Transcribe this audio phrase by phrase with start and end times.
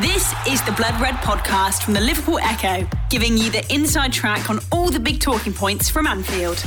[0.00, 4.48] This is the Blood Red podcast from the Liverpool Echo, giving you the inside track
[4.48, 6.60] on all the big talking points from Anfield.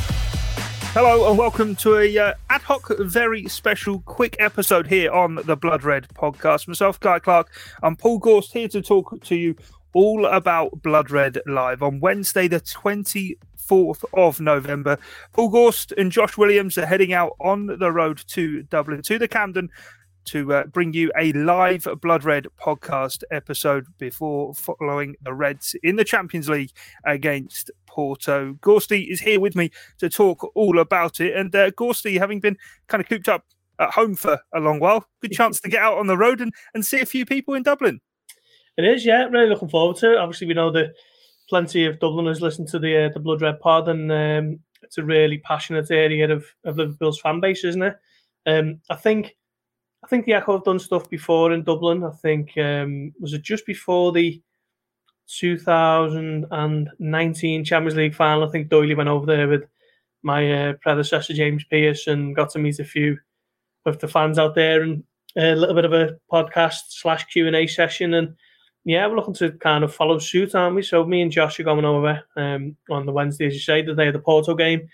[0.94, 5.57] Hello and welcome to a uh, ad hoc, very special, quick episode here on the
[5.57, 6.67] Blood Red podcast.
[6.67, 7.51] Myself, Guy Clark,
[7.81, 9.55] I'm Paul Gorst here to talk to you
[9.94, 14.99] all about Blood Red Live on Wednesday, the 24th of November.
[15.33, 19.27] Paul Gorst and Josh Williams are heading out on the road to Dublin, to the
[19.27, 19.71] Camden,
[20.26, 25.95] to uh, bring you a live Blood Red podcast episode before following the Reds in
[25.95, 26.72] the Champions League
[27.05, 28.53] against Porto.
[28.62, 31.36] Gorsty is here with me to talk all about it.
[31.36, 33.45] And uh, Gorsty, having been kind of cooped up
[33.80, 36.53] at home for a long while, good chance to get out on the road and,
[36.73, 38.02] and see a few people in Dublin.
[38.78, 39.23] It is, yeah.
[39.26, 40.17] Really looking forward to it.
[40.17, 40.94] Obviously, we know that
[41.48, 45.03] plenty of Dubliners listen to the uh, the Blood Red Pod, and um, it's a
[45.03, 47.95] really passionate area of, of Liverpool's fan base, isn't it?
[48.45, 49.36] Um, I think
[50.05, 52.04] I think the Echo have done stuff before in Dublin.
[52.04, 54.40] I think um, was it just before the
[55.28, 58.48] 2019 Champions League final.
[58.48, 59.64] I think Doyley went over there with
[60.22, 63.17] my uh, predecessor James Pearce and got to meet a few
[63.88, 65.03] of the fans out there and
[65.36, 68.14] a little bit of a podcast slash Q and A session.
[68.14, 68.36] And
[68.83, 70.83] yeah, we're looking to kind of follow suit, aren't we?
[70.83, 73.95] So me and Josh are going over um, on the Wednesday, as you say, the
[73.95, 74.88] day of the Porto game.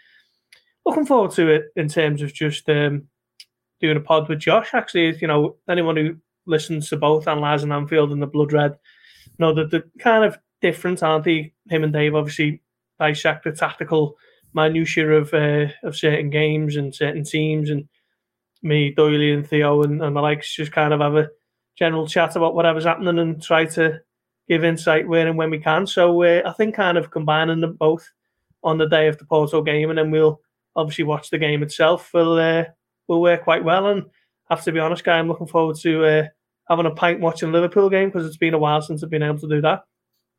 [0.86, 3.10] Looking forward to it in terms of just um,
[3.82, 4.70] doing a pod with Josh.
[4.74, 6.16] Actually, is, you know, anyone who
[6.46, 8.78] listens to both Analyzing Anfield and the Blood Red
[9.40, 11.54] know that the kind of difference, aren't they?
[11.70, 12.62] Him and Dave obviously
[13.00, 14.16] dissect the tactical
[14.54, 17.88] minutiae of uh, of certain games and certain teams, and
[18.62, 21.30] me, Doyley, and Theo, and, and the likes just kind of have a
[21.78, 24.00] general chat about whatever's happening and try to
[24.48, 25.88] give insight where and when we can.
[25.88, 28.08] So uh, I think kind of combining them both
[28.64, 30.42] on the day of the Porto game, and then we'll
[30.76, 32.14] obviously watch the game itself.
[32.14, 32.66] Will uh,
[33.12, 33.88] will work quite well.
[33.88, 34.04] And
[34.50, 36.24] I have to be honest, guy, I'm looking forward to uh,
[36.70, 39.40] having a pint watching Liverpool game because it's been a while since I've been able
[39.40, 39.84] to do that.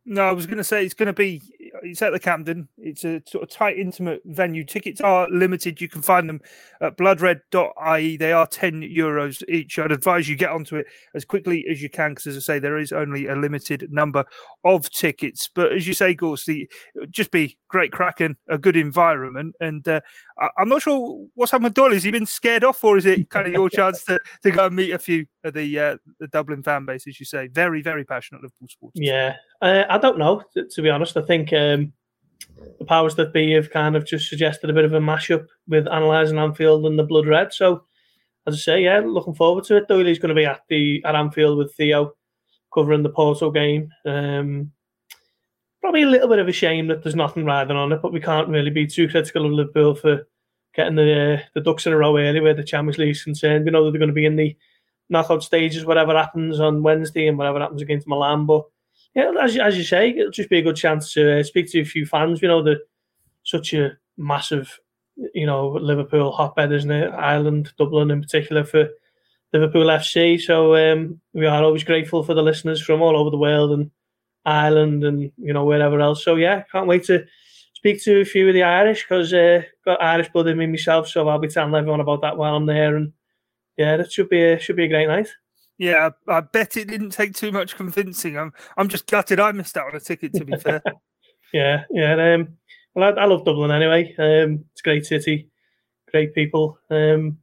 [0.04, 1.40] No, I was going to say it's going to be.
[1.84, 2.66] It's at the Camden.
[2.76, 4.64] It's a sort of tight, intimate venue.
[4.64, 5.80] Tickets are limited.
[5.80, 6.40] You can find them
[6.80, 8.16] at bloodred.ie.
[8.16, 9.78] They are ten euros each.
[9.78, 12.58] I'd advise you get onto it as quickly as you can because, as I say,
[12.58, 14.24] there is only a limited number
[14.64, 15.48] of tickets.
[15.54, 16.66] But as you say, Gorsty,
[17.08, 19.56] just be great cracking, a good environment.
[19.58, 20.02] And uh,
[20.58, 21.92] I'm not sure what's happened with Doyle.
[21.92, 24.66] Has he been scared off, or is it kind of your chance to, to go
[24.66, 27.48] and meet a few of the uh, the Dublin fan base, as you say?
[27.48, 28.92] Very, very passionate Liverpool sports.
[28.94, 30.42] Yeah, uh, I don't know.
[30.54, 31.92] To, to, be honest, I think um,
[32.78, 35.86] the powers that be have kind of just suggested a bit of a mashup with
[35.86, 37.54] analysing Anfield and the Blood Red.
[37.54, 37.84] So,
[38.46, 39.88] as I say, yeah, looking forward to it.
[39.88, 42.12] Doyley's going to be at the at Anfield with Theo
[42.74, 43.88] covering the Porto game.
[44.04, 44.72] Um,
[45.82, 48.20] probably a little bit of a shame that there's nothing riding on it, but we
[48.20, 50.26] can't really be too critical of Liverpool for
[50.74, 53.64] getting the uh, the ducks in a row early where the Champions League is concerned.
[53.64, 54.56] We know that they're going to be in the
[55.10, 58.46] knockout stages, whatever happens on Wednesday and whatever happens against Milan.
[58.46, 58.64] But
[59.14, 61.80] yeah, as, as you say, it'll just be a good chance to uh, speak to
[61.80, 62.40] a few fans.
[62.40, 62.80] You know, the
[63.42, 64.78] such a massive,
[65.34, 67.08] you know, Liverpool hotbed, isn't it?
[67.08, 68.88] Ireland, Dublin in particular for
[69.52, 70.40] Liverpool FC.
[70.40, 73.90] So um, we are always grateful for the listeners from all over the world and
[74.44, 76.24] Ireland and you know wherever else.
[76.24, 77.24] So yeah, can't wait to
[77.74, 81.08] speak to a few of the Irish because uh, got Irish blood in me myself.
[81.08, 83.12] So I'll be telling everyone about that while I'm there, and
[83.76, 85.28] yeah, that should be a, should be a great night.
[85.78, 88.38] Yeah, I, bet it didn't take too much convincing.
[88.38, 90.32] I'm I'm just gutted I missed out on a ticket.
[90.34, 90.82] To be fair.
[91.52, 92.34] yeah, yeah.
[92.34, 92.56] Um,
[92.94, 94.14] well, I, I, love Dublin anyway.
[94.18, 95.48] Um, it's a great city,
[96.10, 96.78] great people.
[96.90, 97.38] Um,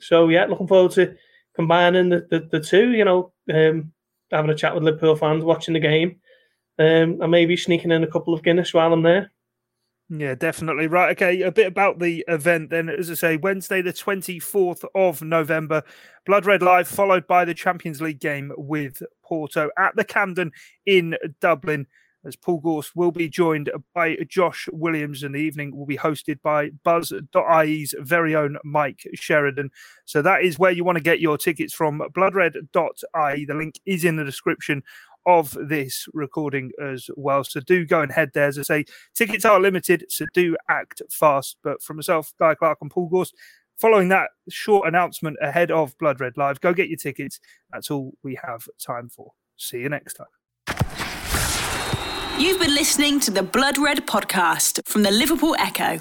[0.00, 1.14] so yeah, looking forward to
[1.54, 2.90] combining the, the, the two.
[2.92, 3.92] You know, um,
[4.30, 6.16] having a chat with Liverpool fans, watching the game,
[6.78, 9.30] um, and maybe sneaking in a couple of Guinness while I'm there.
[10.10, 10.86] Yeah, definitely.
[10.86, 11.10] Right.
[11.12, 11.42] Okay.
[11.42, 12.88] A bit about the event then.
[12.88, 15.82] As I say, Wednesday, the 24th of November,
[16.26, 20.52] Blood Red Live, followed by the Champions League game with Porto at the Camden
[20.84, 21.86] in Dublin.
[22.26, 26.40] As Paul Gorst will be joined by Josh Williams, and the evening will be hosted
[26.40, 29.70] by Buzz.ie's very own Mike Sheridan.
[30.06, 33.44] So that is where you want to get your tickets from bloodred.ie.
[33.44, 34.82] The link is in the description
[35.26, 37.44] of this recording as well.
[37.44, 38.48] So do go and head there.
[38.48, 38.84] As I say,
[39.14, 41.56] tickets are limited, so do act fast.
[41.62, 43.34] But from myself, Guy Clark, and Paul Gorst,
[43.76, 47.40] following that short announcement ahead of Blood Red Live, go get your tickets.
[47.72, 49.32] That's all we have time for.
[49.56, 50.26] See you next time.
[52.38, 56.00] You've been listening to the Blood Red podcast from the Liverpool Echo.